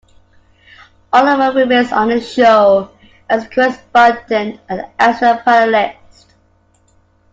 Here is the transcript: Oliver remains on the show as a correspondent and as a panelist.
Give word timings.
Oliver 1.13 1.51
remains 1.59 1.91
on 1.91 2.07
the 2.09 2.19
show 2.19 2.89
as 3.29 3.45
a 3.45 3.49
correspondent 3.51 4.59
and 4.67 4.87
as 4.97 5.21
a 5.21 5.43
panelist. 5.45 6.33